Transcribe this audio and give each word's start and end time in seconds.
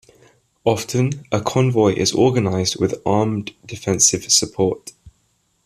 Often, 0.65 1.25
a 1.31 1.39
convoy 1.41 1.93
is 1.93 2.11
organized 2.11 2.79
with 2.79 2.99
armed 3.05 3.51
defensive 3.67 4.31
support. 4.31 4.93